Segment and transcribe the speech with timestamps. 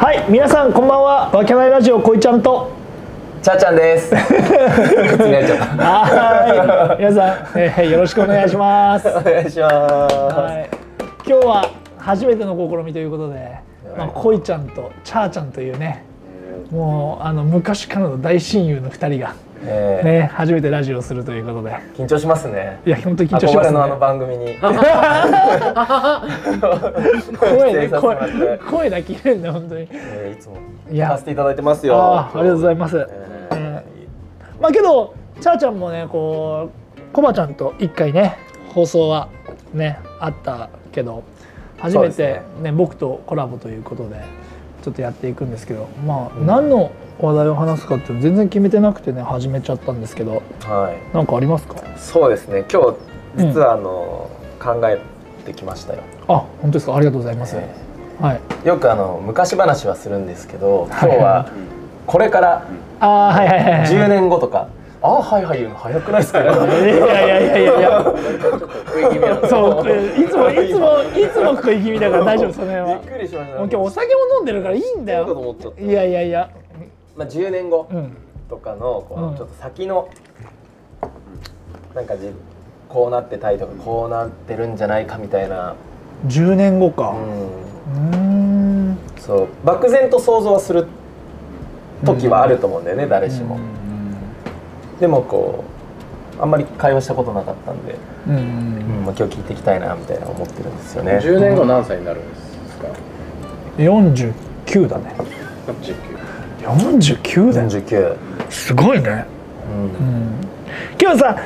[0.00, 1.30] はい皆さんこんばんは。
[1.30, 2.72] わけないラジオこいちゃんと。
[3.42, 4.14] ちゃーちゃんです。
[4.16, 4.22] は
[6.98, 7.02] い。
[7.02, 9.06] 皆さん、えーよろしくお願いします。
[9.08, 10.14] お願いします。
[10.14, 10.70] はい。
[11.28, 11.68] 今日は
[11.98, 13.58] 初めての試みということで、
[13.98, 16.02] まあ、こいちゃんとちゃーちゃんというね
[16.70, 21.70] もうあの昔からの大親友の2人が、えね、初めてラジオをするということで。
[21.70, 22.80] ー緊張しますね。
[22.86, 23.74] いや本当に緊張しますね。
[23.76, 24.56] のあの番組に。
[27.38, 29.88] 声ね声声だけ入れんね本当に。
[29.92, 30.56] えーいつも。
[30.90, 31.08] いや。
[31.08, 31.94] 聞かせていただいてますよ。
[31.96, 32.96] あーありがとうございます。
[32.96, 33.82] えー
[34.60, 38.36] まあけどちゃーちゃんもねこうコバちゃんと一回ね
[38.74, 39.28] 放送は
[39.72, 41.22] ねあったけど
[41.78, 42.72] 初めてそうですね。
[42.72, 44.22] 僕とコラボということで
[44.82, 51.14] ちょっとやっていくんですけどまあ、何の話題を話すかって全然決めてなくてね始めちゃったんですけどはい。
[51.14, 51.76] なんかありますか？
[51.96, 52.64] そうですね。
[52.72, 52.96] 今日
[53.36, 54.98] 実はあの、考え
[55.46, 56.00] てきましたよ。
[56.28, 56.96] あ本当ですか？
[56.96, 57.68] ありがとうございます、え
[58.20, 61.50] はいーよくあの昔話はするんですけど、今日は
[62.06, 62.66] これから
[63.00, 64.68] ああはいはいはいはい10年後とか。
[65.02, 66.42] あーはいはい早くないですか。
[66.44, 68.04] いやいやいやいやいやいや
[69.48, 73.58] そういつもいつもいつも食い気味だから大丈夫その辺はびっくりしました。
[73.58, 75.56] もう今日お酒も飲んでるからいいんだよ。
[75.78, 76.50] いやいやいや
[77.16, 78.16] まあ10年後うん。
[78.48, 79.22] とかのこうん。
[79.32, 80.08] のちょっと先の
[81.94, 82.30] なんかじ
[82.88, 85.76] こうなってたいとかこうなってるんじゃないかみたいな、
[86.26, 87.10] 10年後か。
[87.10, 88.16] うん、うー
[88.92, 88.98] ん。
[89.18, 89.48] そう。
[89.64, 90.86] 漠然と想像はする
[92.04, 93.58] 時はあると思うんだよね、誰しも、
[94.98, 95.64] でもこ
[96.38, 97.94] うあんまり会話したことなかったんで、
[98.26, 98.36] うん。
[98.36, 101.18] うんまあ、今日聞いていきたいなみたいな思ってるんですよね。
[101.18, 102.88] 10年後何歳になるんですか
[103.78, 105.14] ？49だね。
[105.66, 105.94] 19
[106.62, 107.68] 49だよ。
[107.68, 108.16] 49、
[108.50, 109.24] すごいね。
[109.72, 109.82] うん。
[109.84, 110.30] うん。
[110.98, 111.36] けどさ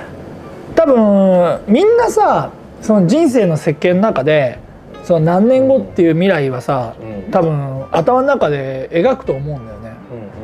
[0.75, 2.51] 多分みんなさ
[2.83, 4.59] その人生の設計の中で
[5.05, 7.31] その何年後っていう未来はさうん。
[7.31, 9.97] 多分頭の中で描くと思うんだよね。
[10.11, 10.35] うんうん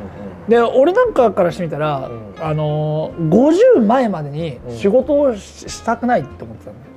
[0.48, 2.44] で俺なんかからしてみたら、うん。
[2.44, 6.76] あの50前までに仕事をししたくないって思ってたの。
[6.76, 6.89] ね、うんうんうん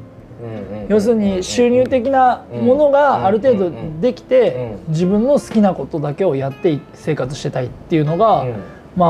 [0.89, 3.71] 要するに収入的なものがある程度
[4.01, 8.53] できてうん自分の好きなことだけをやって生活してたいっていうのが、うん。
[8.95, 9.09] まあ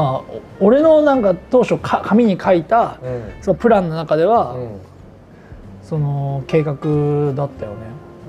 [0.60, 3.24] お俺のなんか当初か紙に書いたうん。
[3.42, 4.70] そのプランの中では、うん。
[5.82, 6.74] その計画
[7.36, 7.78] だったよね。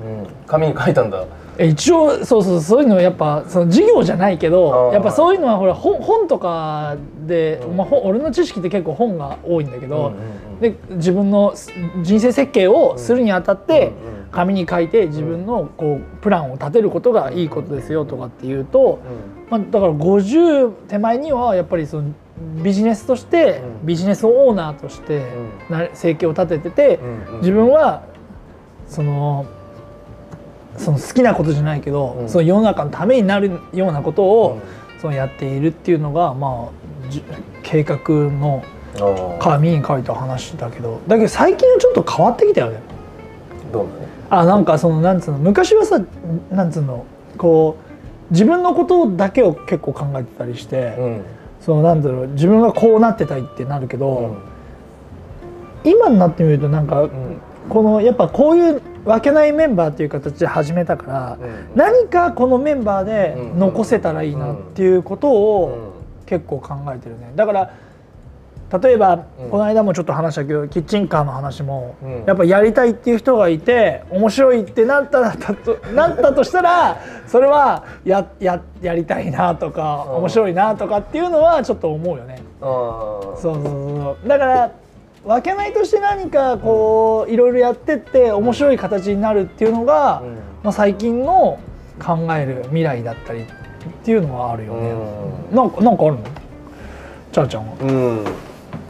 [0.04, 0.26] うん。
[0.46, 1.24] 紙に書いたんだ。
[1.56, 7.76] え一応そうそうそういうのやっぱその授業じゃないけどやっぱそういうのはほら本本とかで、うん。
[7.76, 10.12] まあ、本俺の知識って結構本が多いんだけど、
[10.70, 11.54] で自分の
[12.02, 13.92] 人生設計をするにあたって、
[14.32, 18.98] 紙に書いて自分のこうプランを立てることがいいことですよとかっていうと、
[19.48, 22.12] まあ、だから50手前にはやっぱりその
[22.62, 23.86] ビジネスとして、うん。
[23.86, 25.24] ビジネスオーナーとして
[25.70, 27.00] な生計を立ててて、
[27.38, 28.02] 自分は
[28.88, 29.46] その
[30.76, 32.28] その好きなことじゃないけど、うん。
[32.28, 34.58] その世の中のためになるようなことを、
[35.00, 36.70] そのやっているっていうのがま
[37.06, 37.22] あじ
[37.62, 38.64] 計画の
[39.40, 42.80] 紙に書いた話だけどだけど最近はちょっと変わってきたよね。
[43.72, 43.86] どう
[44.30, 46.00] あなんかそのなんつうの昔はさ
[46.50, 47.04] なんつうの
[47.36, 47.84] こう
[48.30, 51.24] 自分のことだけを結構考えてたりして、うん。
[51.60, 54.36] そのなんだろう自分がこうなってたいってなるけど、
[55.84, 57.10] 今になってみるとなんか、うん。
[57.68, 61.76] このやっぱこういう分けないメンバーっていう形で始めたから、うん。
[61.76, 63.58] 何かこのメンバーでうん。
[63.58, 65.94] 残せたらいいなっていうことを
[66.26, 67.32] 結構考えてるね。
[67.36, 67.70] だから
[68.82, 69.50] 例えば、うん。
[69.50, 72.24] この間もちょっと話したけどキッチンカーの話も、うん。
[72.26, 80.16] やっぱやりたいっていう人がいて面白いってなったらと なったとしたらそれはやややりたいなとか、うん。
[80.16, 82.42] 面白いなとかっていうのはちょっと思うよね。
[82.60, 84.28] そうそうそう。
[84.28, 84.70] だから
[85.24, 90.34] 分けないとして何かこういろいろやってって面白い形になるっていうのが、うん。
[90.62, 91.58] まあ、最近の
[92.04, 93.44] 考える未来だったりっ
[94.02, 94.90] ていうのはあるよね。
[95.50, 95.56] うん。
[95.56, 96.20] なんかなんかあるの？
[97.32, 97.74] ちゃーちゃんは。
[97.80, 98.24] うん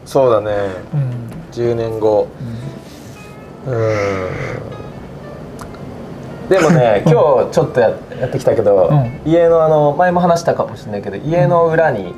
[0.04, 0.50] そうだね。
[0.92, 2.26] うん10年後。
[3.66, 3.75] うん。
[6.49, 7.90] でもね 今日ちょっとや
[8.20, 9.20] やってきたけど、うん。
[9.25, 12.14] 家のあの前も話したかもしれないけど家の裏に、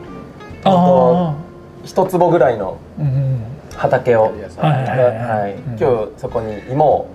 [0.65, 1.37] あほんと
[1.85, 2.77] 一坪ぐらいの
[3.77, 4.33] 畑を、はい
[5.79, 7.07] 今日そこに芋を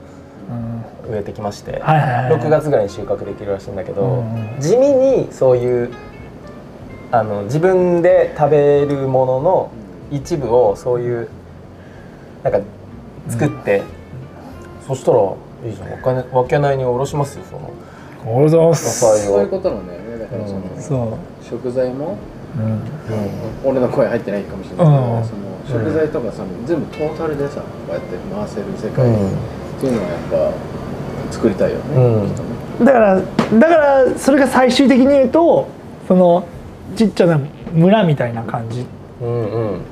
[0.50, 0.86] うん。
[1.12, 2.34] 植えてきまして、はいはいはい。
[2.34, 4.56] 6月ぐらいに収穫できるらしいんだけど、うん。
[4.60, 5.90] 地味にそういう
[7.12, 9.70] あの自分で食べるものの
[10.12, 11.30] 一部をそういう
[12.44, 12.60] なんか
[13.30, 13.84] 作って、
[14.88, 15.20] そしたら
[15.66, 15.94] いいじゃん。
[15.94, 17.72] お金分けないにおろしますよその。
[18.26, 19.00] おはようございます。
[19.26, 20.82] そういうことなんだよねだからその、うん。
[20.82, 21.44] そう。
[21.44, 22.18] 食材も
[22.56, 23.70] うん。
[23.70, 25.24] 俺の声入ってないかもしれないけど、うん。
[25.24, 29.30] その食材とかさ、全部トータルでさこうやって回せる世界うん。
[29.30, 29.32] っ
[29.80, 30.52] ていうのはやっ
[31.30, 31.96] ぱ作りたいよね、
[32.80, 32.86] うん。
[32.86, 35.68] だからだからそれが最終的に言うと
[36.08, 36.46] その
[36.96, 37.40] ちっちゃな
[37.72, 39.01] 村みたいな感じうんうん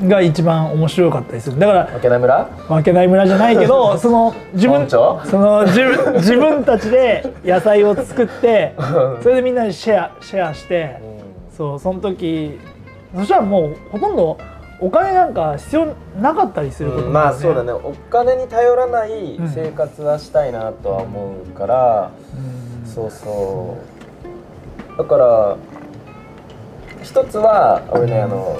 [0.07, 1.59] が一番面白かったりする。
[1.59, 2.45] だから負けない村？
[2.67, 8.73] 負けない村じゃないけど その自分その自分自分たちで野菜を作って
[9.21, 10.99] それでみんなでシェアシェアして
[11.55, 12.59] そうその時
[13.15, 14.37] そしたらもうほとんど
[14.81, 15.87] お金なんか必要
[16.21, 17.71] なかったりすることうんまあそうだね。
[17.73, 22.11] お金に頼らない生活はしたいなとは思うから、
[22.83, 22.89] うん。
[22.89, 23.75] そうそ
[24.95, 24.97] う。
[24.97, 25.55] だから
[27.03, 28.57] 一つは俺ねあの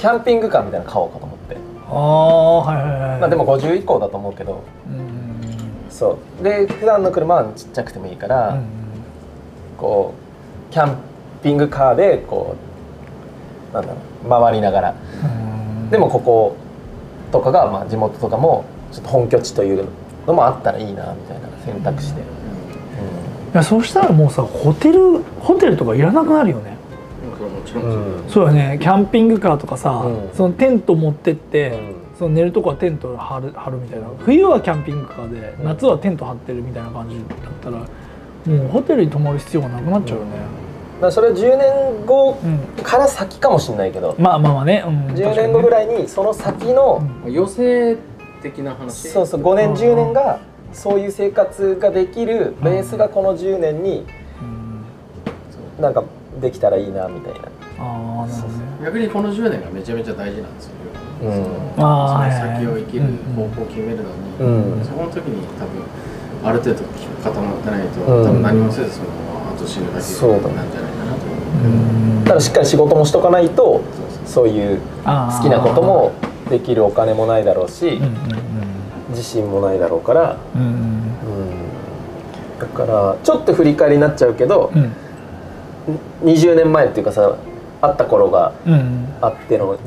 [0.00, 1.56] キャンピングカーみたいなの買おうかと思って。
[1.90, 4.64] ああはいはいはいまあでも50以降だと思うけど。
[4.88, 5.90] うん。
[5.90, 6.42] そう。
[6.42, 8.64] で普段の車はちっちゃくてもいいから、うん
[9.76, 10.14] こ
[10.70, 10.96] うキャン
[11.42, 12.54] ピングカーでこ
[13.72, 14.94] うなんだろう回りながら。
[15.22, 15.90] うん。
[15.90, 16.56] でもここ
[17.30, 19.86] とかが、まあ、地元とかもちょっと本拠地という
[20.26, 22.24] のもあったらいいなみたいな選択肢で、い
[23.54, 26.69] やそうしたらもうさホテルホテルとかいらなくなるよね
[27.40, 28.22] これもちろんうん。
[28.24, 28.78] そうそうだね。
[28.80, 30.30] キャンピングカーとかさ、うん。
[30.34, 31.94] そのテント持ってって、うん。
[32.18, 34.06] その寝るとこはテント張る張るみたいな。
[34.18, 35.64] 冬はキャンピングカーでうん。
[35.64, 42.82] 夏はテント張ってるみたいな感じだったらもうホテルに泊まる必要がなくなっちゃうよね、だからそれは10年後うん。
[42.82, 47.96] から先かもしれないけど、まあまあまあね、うん、10年後ぐい、らいにその先の、余生
[48.42, 49.08] 的な話？
[49.08, 50.40] そうそう5年10年が
[50.72, 54.06] そういう生活ができるベースがこの10年に
[54.40, 55.82] うん。
[55.82, 56.04] なんか
[56.40, 57.40] できたらいいなみたいな。
[57.78, 58.64] ああなるほどね。
[58.84, 60.72] 逆にこの10年がめちゃめちゃ大事なんですよ、
[61.22, 61.32] うん。
[61.32, 63.04] そのあーその先を生きる
[63.36, 64.84] 方向を決めるのに、うん。
[64.84, 65.82] そこの時に多分
[66.44, 66.82] ある程度
[67.22, 68.26] 固まってないと、うん。
[68.26, 71.66] 多分何もせずそのまま後死ぬだけなんじゃないかなと思う。
[72.18, 72.24] うん。
[72.24, 73.80] ただしっかり仕事もしとかないと
[74.26, 76.12] そういう好きなことも
[76.48, 78.10] できるお金もないだろうし、うんうん
[79.10, 81.02] 自信もないだろうから、うん、
[82.60, 84.92] だからちょっと振り返りになっちゃうけど、うん
[86.22, 87.36] 20年前っていうかさ
[87.80, 89.08] 会った頃がうん。
[89.20, 89.78] あっての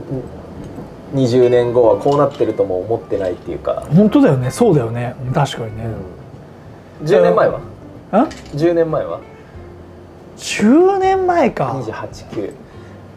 [1.16, 4.52] 20年後はこうなってるとも思ってないっていうか、本当だよね。
[4.52, 5.16] そうだよね。
[5.34, 5.86] 確かにね、
[7.02, 7.60] うん、10年前は？
[8.12, 9.20] あ？10年前は
[10.38, 11.82] ？10年前か。
[11.84, 12.54] 289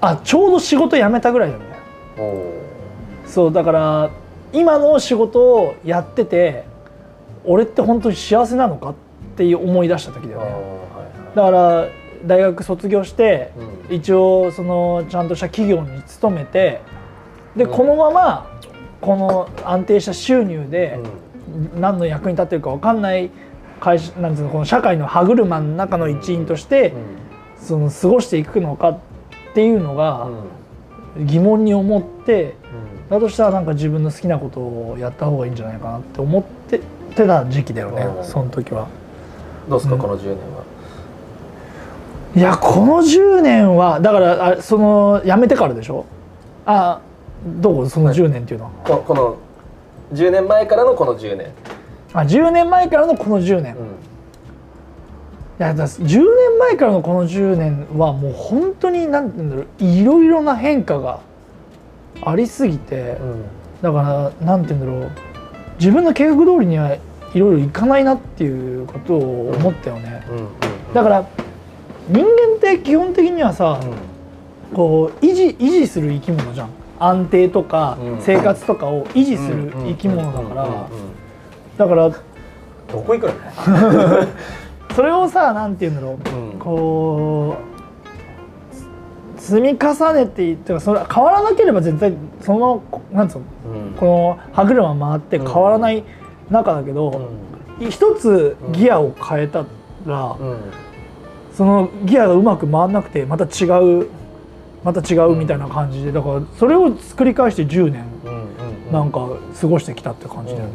[0.01, 1.67] あちょうど仕事辞めたぐらいだよね。
[3.27, 4.11] そうだから
[4.53, 6.65] 今の仕事をやってて
[7.45, 8.95] 俺って本当に幸せなのかっ
[9.37, 10.47] ていう思い出した時だよね。
[11.35, 11.87] だから
[12.27, 13.53] 大学卒業して
[13.89, 13.97] うん。
[13.97, 16.81] 一応そのちゃんとした企業に勤めて
[17.57, 17.71] でうん。
[17.71, 18.61] このまま
[19.01, 20.99] この安定した収入で
[21.79, 23.31] 何の役に立ってるか分かんない
[23.81, 26.95] 会社なんつうのこの社会の歯車の中の一員として
[27.59, 28.99] その過ごしていくのかっ
[29.55, 30.29] ていうのが
[31.19, 32.55] 疑問に思って
[33.11, 36.81] だとしたらなんか自分の好きなことをやった方がいいんじゃないかなって思って
[37.15, 38.25] てた時期だよねうん。
[38.25, 38.89] その時は。
[39.69, 40.56] どうですか、うんこの10年は
[42.37, 46.05] いやこの10年はだからあその辞めてからでしょ？
[46.67, 47.01] あ
[47.47, 49.39] どこその10年っていうのは、ここの
[50.13, 51.51] 10年前からのこの10年、
[52.13, 53.77] あ10年前からのこの10年、い
[55.59, 59.67] やだ10年前からのこの10年はもう本当に何て言うんだろう。
[59.83, 61.21] いろいろな変化が
[62.21, 63.17] ありすぎて、
[63.81, 65.11] だから何て言うんだろう。
[65.79, 66.95] 自分の計画通りには
[67.33, 70.23] いろいろいかないなっていうことを思ったよね、
[70.93, 71.27] だから
[72.09, 73.81] 人間って基本的にはさ、
[74.75, 76.69] こう維持維持する生き物じゃん。
[76.99, 78.21] 安定とかうん。
[78.21, 80.69] 生活とかを維持する生き物だから。
[81.77, 82.17] だからど
[83.03, 83.33] こ行くの？
[84.95, 86.37] それをさなんて言うんだろう。
[86.53, 86.59] うん。
[86.59, 87.57] こ
[89.37, 92.83] う積み重ねていってかそれ変わらなければ絶対その
[93.13, 93.45] なんつうの？
[93.99, 96.03] この歯車回って変わらない
[96.51, 97.29] 中だけど、
[97.91, 99.65] 一つギアを変えた
[100.07, 100.37] ら、
[101.57, 103.67] そのギアがうまく回らなくてまた違
[104.03, 104.09] う
[104.85, 108.05] また違うみたいな感じでだからそれを繰り返して10年
[108.93, 109.27] なんか
[109.59, 110.75] 過ごしてきたって感じだよね、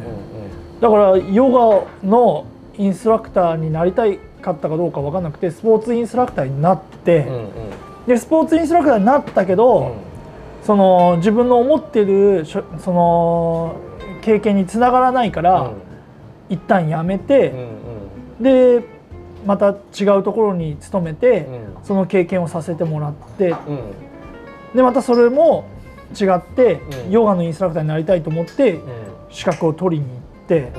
[0.80, 2.46] だからヨガの
[2.76, 7.26] インストラクターになりたいかったかどうか分かんなくてスポーツインストラクターになって、
[8.06, 9.94] でスポーツインストラクターになったけど、
[10.64, 13.76] その自分の思ってるその
[14.20, 15.70] 経験につながらないから、
[16.50, 17.68] 一旦やめて、
[18.40, 18.82] で
[19.46, 21.46] また違うところに勤めて、
[21.82, 23.54] その経験をさせてもらって
[24.74, 25.64] でまたそれも
[26.18, 27.10] 違って、うん。
[27.10, 28.80] ヨガのインストラクターになりたいと思って
[29.30, 30.72] 資格を取りに行って、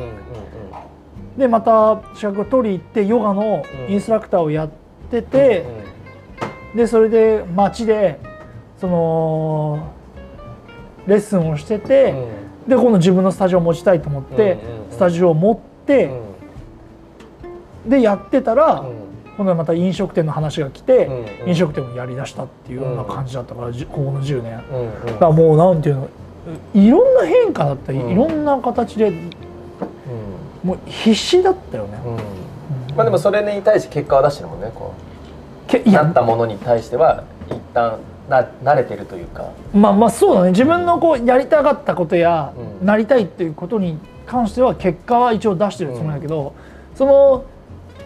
[1.38, 4.70] でまた資格を取りに行ってヨガのインストラクターをやっ
[5.10, 5.66] てて、
[6.76, 8.20] でそれで街で
[8.78, 9.94] その
[11.08, 12.14] レッスンをしてて、
[12.68, 14.58] で今度自分のスタジオを持ちたいと思って、
[14.92, 16.12] スタジオを持って、
[17.86, 18.88] でやってたら、うん。
[19.36, 21.50] 今度はまた飲食店の話が来て、うんうん。
[21.50, 24.64] 飲食店をやりだしたっていうような感じだったから、じここの10年。
[24.72, 25.06] うんうん。
[25.06, 26.08] だからもうなんていうの
[26.74, 28.12] いろんな変化だったり、うん。
[28.12, 29.12] いろんな形で
[30.64, 32.00] もう必死だったよね。
[32.06, 32.14] うん。
[32.14, 32.20] うん。
[32.96, 34.94] まあでもそれに対して結果は出してるもんねこ
[35.68, 35.70] う。
[35.70, 37.98] けなったものに対しては一旦
[38.30, 39.48] な慣れてるというか。
[39.74, 40.52] まあまあそうだね。
[40.52, 42.86] 自分のこうやりたかったことや、うん。
[42.86, 43.98] なりたいっていうことに
[44.28, 46.54] 関しては結果は一応出してるつもりだけど、
[46.94, 47.46] その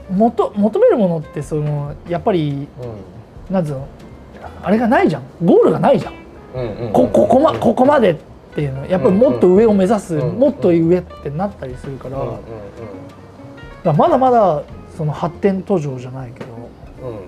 [0.10, 2.68] 求求めるものってそのやっぱり
[3.50, 3.88] うなんつうの？
[4.64, 5.24] あれがないじゃん。
[5.44, 6.18] ゴールがないじゃん、ん
[6.56, 8.16] うんうんこここまここまでっ
[8.56, 8.86] ていうの。
[8.88, 12.34] やっぱりもっと上を目指す、うんもっと上ってなったりするから,、うんうん
[13.86, 13.98] うん。
[13.98, 14.64] まだまだ
[14.96, 17.20] その発展途上じゃないけど、うん。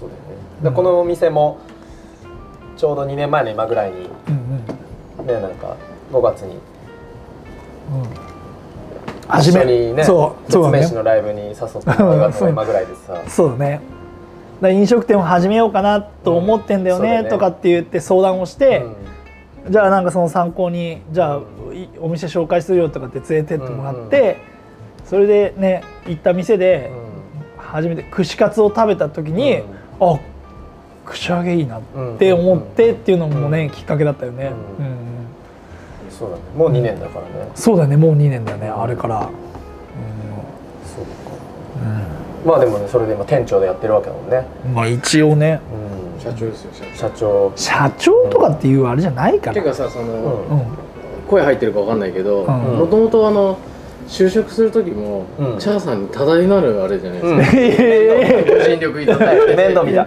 [0.00, 0.22] そうだよ
[0.62, 0.70] ね。
[0.70, 1.58] でこのお店も
[2.76, 3.96] ちょうど2年前の今ぐらいに
[4.28, 5.26] うんうん。
[5.26, 5.76] ねなんか
[6.12, 6.56] 5月に
[9.28, 10.90] 初めにねそうそうだね。
[10.90, 13.22] のライブに誘ってもらったのが今ぐらいでさ。
[13.28, 13.80] そうだね。
[14.60, 18.82] だ飲食店を始めようかなと思ってんだよね,、うんとかって言って相談をして、
[19.66, 19.72] うん。
[19.72, 24.38] じゃあなんかその参考にじゃあいお店紹介するよとかって連れてってもらって、
[25.04, 26.90] それでね行った店で
[27.56, 29.62] 初めて串カツを食べた時に、
[30.00, 30.18] あ
[31.04, 31.80] 串揚げいいなっ
[32.18, 34.84] て思ってっていうのもね、きっかけだったよね、うん。
[34.84, 35.17] うん
[36.10, 36.42] そうだね。
[36.56, 37.50] もう2年だからね。
[37.54, 39.30] そうだねもう2年だね、あれから、
[40.84, 41.38] そうか。
[42.46, 44.46] まあでもねそれで今店長でやってるわけだもんね。
[44.66, 45.60] うんまあ一応ね。
[46.16, 46.20] うん。
[46.20, 46.96] 社長ですよ社長。
[46.96, 47.52] 社長。
[47.56, 50.58] 社長とかっていうあれじゃないから、てかさその、うん。
[50.58, 50.66] うん。
[51.28, 52.78] 声入ってるかわかんないけどうん。
[52.78, 53.58] もともとあの
[54.08, 55.58] 就職する時も、うん。
[55.58, 59.54] チャーさんに多大になるあれじゃないですか、え ご尽力いただいて。
[59.54, 60.06] 面倒見た。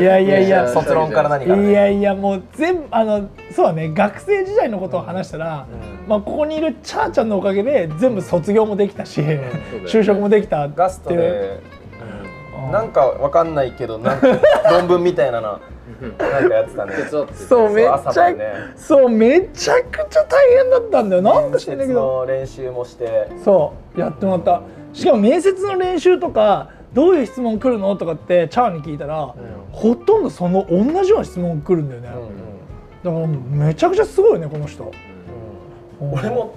[0.00, 1.56] いやいやいや卒論から何か。
[1.56, 5.66] らいやいやもう全部あのそうだね学生時代のことを話したら、
[6.06, 6.08] うん。
[6.08, 9.40] まあ、ここにいるチャーちゃんのおかげで全部卒業もできたし、ね。
[9.86, 10.74] 就職もできたって。
[10.76, 12.72] ガストで、うんうん。
[12.72, 14.26] なんかわかんないけどなんか
[14.70, 15.58] 論文みたいなの
[16.00, 16.86] なんかやってた
[17.34, 21.22] そうめっちゃねそうめちゃくちゃ大変だったんだよ。
[21.22, 23.28] なんか知んないけ面接どの練習もして。
[23.44, 24.62] そうやってもらった。
[24.92, 29.34] しかも面接の練習とかどういう質問来るのとかってチャーに聞いたら、
[29.70, 32.08] ほとんどその同じような質問来るんだよね、
[33.02, 33.28] うんうん。
[33.28, 34.92] だからめちゃくちゃすごいよねこの人。
[36.00, 36.12] うん。
[36.12, 36.54] 俺も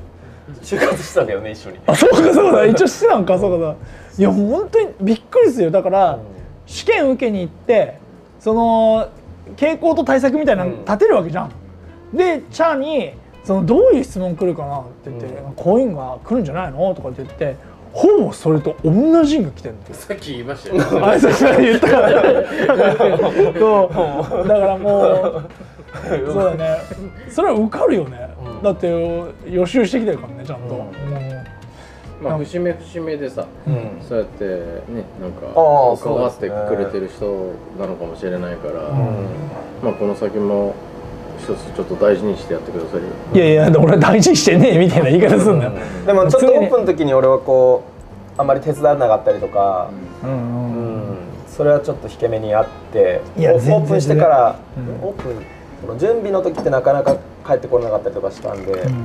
[0.62, 1.80] 就活してたんだよね一緒に。
[1.88, 3.76] あそうかそうだ一応してたんかそうかそうだ
[4.18, 5.72] いや本当にびっくりするよ。
[5.72, 6.20] だから、
[6.66, 8.00] 試験受けに行って
[8.40, 9.10] その
[9.56, 11.52] 傾向と対策みたいなの立てるわけじゃん、
[12.14, 15.54] でチャーにそのどういう質問来るかなって言って、うん。
[15.54, 17.56] こういうのが来るんじゃないのとかって言って
[17.94, 20.82] ほぼそれと同じのが来てるんだよさっき言いましたよね。
[21.08, 22.22] あそう言ったから。
[23.60, 24.48] そう。
[24.48, 25.50] だからもう
[26.26, 26.78] そうだね。
[27.30, 28.64] それは受かるよね、うん。
[28.64, 28.88] だって
[29.48, 31.14] 予習してきてるからねちゃんと、うん。
[31.14, 31.35] うん
[32.30, 34.02] まあ節目節目でさうん。
[34.08, 35.54] そうやってねなんか
[36.04, 39.28] 関わってくれてる人なのかもしれないから、うん
[39.84, 40.74] まあこの先も
[41.38, 43.08] 一つちょっと大事にしてやってくださいよ。
[43.34, 45.72] いやいや俺大事にしてねえみたいな言い方すんだよ、
[46.06, 47.84] でもちょっとオープンの時に俺はこ
[48.38, 49.92] うあんまり手伝わなかったりとか、
[50.24, 51.18] うんうんうん。
[51.48, 55.08] それはちょっと引け目にあってオープンしてから、うん。
[55.08, 55.46] オープン
[55.82, 59.04] その準備の時ってなかなか帰ってこれなかったりとかしたんで、うん。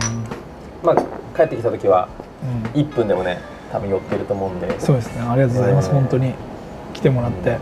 [0.84, 0.96] まあ
[1.36, 2.29] 帰ってきた時はうん
[2.74, 3.40] 1分でもね
[3.72, 4.80] 多分寄ってると思うんで。
[4.80, 5.22] そうですね。
[5.22, 6.34] ありがとうございます、えー本当に
[6.92, 7.58] 来てもらって、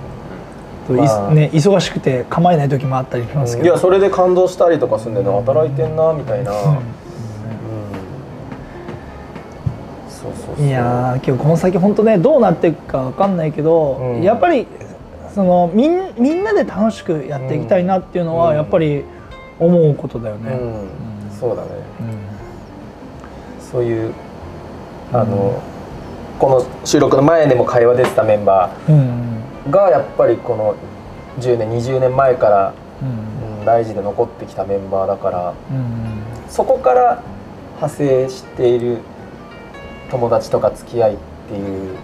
[0.86, 1.30] といまあ。
[1.32, 6.58] ね、忙しくて構えない時もあったりしますけいど、やそれで感動したりとかするんで、ね、働いてんなみたいな、うん。
[6.58, 6.80] うん。
[10.08, 10.66] そうそうそう。
[10.66, 14.22] いやー今日この先本当ねどうなっていくかわかんないけど、うん。
[14.22, 14.66] やっぱり
[15.34, 18.56] そのみんみんなで楽しくやっていきたいなっていうのはうん。
[18.56, 19.04] やっぱり
[19.60, 20.52] 思うことだよね。
[20.52, 21.38] うん。
[21.38, 21.68] そうだね。
[22.00, 23.62] うん。
[23.70, 24.14] そういう
[25.12, 25.60] あの、
[26.38, 29.42] この収録の前でも会話出てたメンバうん。
[29.66, 30.74] ーがやっぱりこの
[31.40, 33.08] 10年20年前から、うん。
[33.08, 36.22] うん大事で残ってきたメンバーだからうん。
[36.48, 37.22] そこから
[37.76, 38.98] 派生している
[40.10, 41.16] 友達とか付き合いっ
[41.48, 41.96] ていう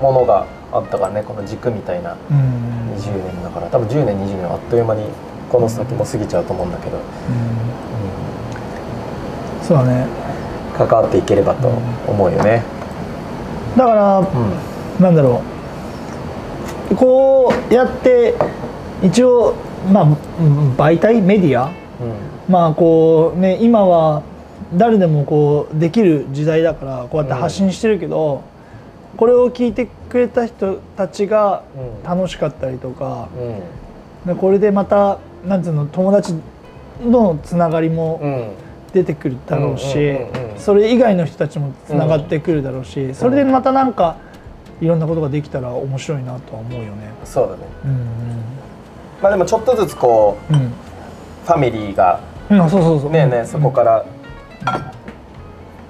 [0.00, 2.94] ものがあったからねこの軸みたいなうん。
[2.96, 3.68] 20年だから。
[3.68, 5.04] 多分10年20年あっという間に
[5.52, 7.02] この先も過ぎちゃうと思うんだけど、うん。
[9.62, 10.06] そうだね
[10.78, 11.68] 関わっていければと
[12.06, 12.62] 思うよね。
[13.76, 14.26] だからうん。
[15.02, 15.42] なんだろ
[16.90, 16.94] う。
[16.94, 18.34] こうやって
[19.02, 19.54] 一応
[19.92, 20.06] まあう
[20.42, 21.66] ん媒体メディア？
[21.66, 21.72] うん。
[22.48, 24.22] まあこうね今は
[24.74, 28.42] 誰でもこうできる時代だからこうやって発信してるけど、
[29.16, 31.62] これを聞いてくれた人たちが
[32.02, 32.08] うん。
[32.08, 33.28] 楽しかったりとか、
[34.24, 34.34] うん。
[34.34, 36.34] でこれでまたなんつうの友達
[37.04, 38.50] のつながりもうん
[38.92, 40.18] 出てくるだろうし、
[40.56, 44.16] それ以外の人たちもつながってくるだろうし、それでまたなんか
[44.80, 47.10] いろんなことができたら面白いなとは思うよね。
[47.24, 47.62] そうだね。
[47.84, 48.08] うん
[49.20, 50.72] まあでもちょっとずつこううん。
[51.44, 53.10] ファミリーがうそうそうそう。
[53.10, 54.04] ねえねえそこから、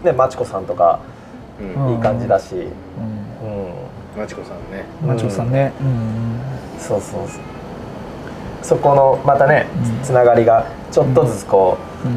[0.04, 1.00] ねまちこさんとか
[1.60, 1.92] うん。
[1.92, 2.62] いい感じだし、うん。
[2.62, 2.68] うん。
[4.16, 4.84] まちこさんね。
[5.04, 6.40] マチョさんね、うん
[6.78, 7.40] そうそうそう。
[8.62, 10.04] そこのまたね、うん。
[10.04, 12.12] つながりがちょっとずつこうん。
[12.12, 12.14] う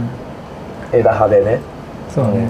[0.93, 1.59] 枝葉でね、
[2.09, 2.49] そうね、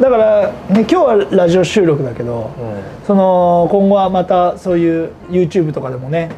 [0.00, 3.06] だから、ね、今日はラジオ収録だけど、うん。
[3.06, 6.30] その今後はまたそういう YouTube とかでもね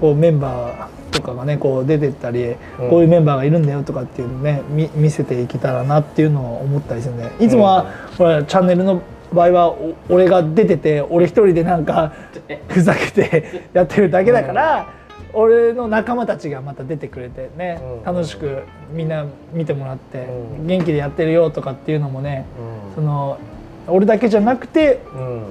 [0.00, 2.90] こうメンバーとかがねこう出てったり、うん。
[2.90, 7.86] こういうメンバーがいるんだよとかっていうのをね見見せていけたらなっていうのを思ったりするんでいつもは、
[8.18, 9.00] ほらチャンネルの
[9.32, 12.12] 場合はお俺が出てて俺一人でなんか
[12.68, 14.86] ふざけてやってるだけだから、
[15.32, 18.14] 俺の仲間たちがまた出てくれてね、うん。
[18.14, 20.26] 楽しくみんな見てもらって、
[20.58, 20.66] うん。
[20.66, 22.46] 元気でやってるよとかっていうのもね、
[22.88, 22.94] うん。
[22.94, 23.38] その
[23.86, 25.02] 俺だけじゃなくて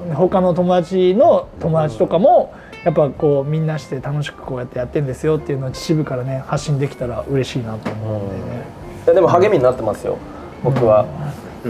[0.08, 0.14] うん。
[0.16, 2.54] 他の友達の友達とかも
[2.86, 8.64] やっぱこうみんなして楽しくこうやってやってんですよっていうのを秩父からね発信できたら嬉しいなと思うんでね、
[9.06, 10.18] いやでも励みになってますよ
[10.64, 11.06] 僕は、
[11.66, 11.70] う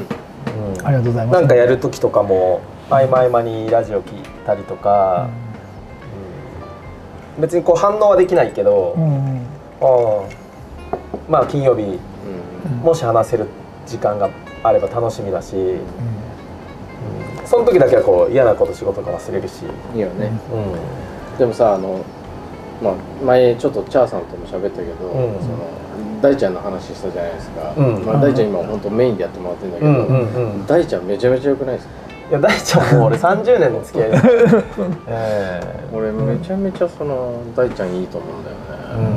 [0.82, 0.86] ん。
[0.86, 1.40] ありがとうございます。
[1.40, 5.43] なんかやる時とかも合間合間にラジオ聞いたりとか、うん
[7.40, 9.42] 別にこう反応はできないけど、うんうん。
[9.82, 10.24] ああ
[11.30, 12.78] まあ金曜日うん。
[12.84, 13.48] もし話せる
[13.86, 14.30] 時間が
[14.64, 15.82] あれば楽しみだし、うん。
[17.46, 19.64] その時だけはこう嫌なこと仕事が忘れるし、
[19.94, 20.32] いいよね。
[21.34, 21.38] うん。
[21.38, 22.04] でもさあの
[22.82, 22.94] まあ
[23.26, 25.40] 前ちょっとチャーさんとも喋ったけど、うん。
[25.40, 25.58] その
[26.22, 28.06] 大ちゃんの話したじゃないですか、うん。
[28.06, 29.86] まあ、大ちゃん今本当メインでやってもらってるんだけ
[30.64, 31.94] ど、大ちゃんめちゃめちゃ良くないですか？
[31.94, 32.03] い
[32.34, 34.28] や大ちゃんもう俺30年の付き合いです、
[35.08, 38.56] え え俺めちゃめちゃその大ちゃんいいと思うんだよ
[38.98, 39.08] うね、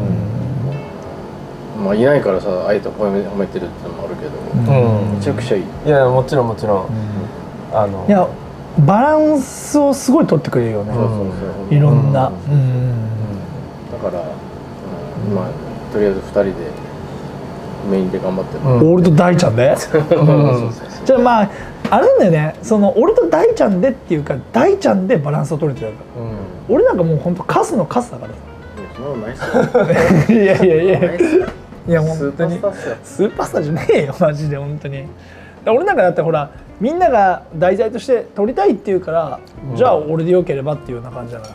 [1.83, 1.85] ん。
[1.85, 5.17] まあいないからさあえて褒め褒めてるってのもあるけど、うん。
[5.17, 5.63] めちゃくちゃいい。
[5.87, 6.87] いやもちろんもちろん、
[7.73, 8.05] あの。
[8.07, 8.27] いや
[8.81, 11.23] バランスをすごい取ってくれるよね、そうそうそ
[11.71, 11.75] う。
[11.75, 12.93] いろんな、ううん。
[13.91, 16.51] だから、うん、まあとりあえず2人で
[17.87, 18.95] メインで頑張ってる、うん。
[18.95, 19.75] 俺と大ちゃんで？
[19.77, 21.51] そうそうそうじゃあまあ
[21.91, 22.57] あるんだよね。
[22.63, 26.77] その俺と大ちゃんでっていうか大ちゃんでバランスを取れてるからうん。
[26.77, 28.35] 俺なんかもう本当カスのカスだからい
[29.35, 29.65] っすよ。
[29.65, 29.87] さ
[30.33, 31.01] いやいやいや。
[31.01, 32.59] ないやスーパー本当に
[33.05, 35.05] スターパースターじゃねえよマジで本当に。
[35.67, 39.39] 俺なんかだってほらみんなが題材として撮りたいっていうから、
[39.71, 39.77] うん。
[39.77, 41.55] じゃあ俺でよければっていうような感じだから、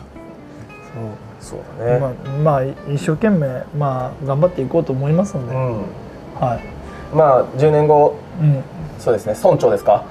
[1.40, 2.10] そうだね、まあ、
[2.42, 3.46] まあ一生懸命
[3.78, 5.82] まあ頑張っていこうと思いますので、うん
[6.44, 6.60] はい、
[7.14, 8.62] まあ10年後うん、
[8.98, 9.34] そうですね。
[9.42, 10.04] 村長ですか？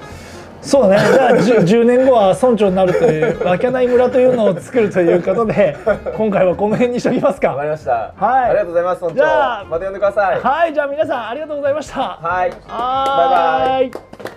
[0.62, 1.12] そうだね。
[1.12, 5.76] じゃあ 10, 10年後は村長になるというわけない村というのを作るということで
[6.16, 7.48] 今回はこの辺にしときますか。
[7.48, 8.14] わかりました。
[8.16, 8.50] はい。
[8.50, 9.16] ありがとうございます村長。
[9.16, 10.40] じゃあまた呼んでください。
[10.40, 10.72] はい。
[10.72, 12.00] じゃあ皆さんありがとうございました。
[12.00, 12.50] はい。
[12.68, 14.31] はーい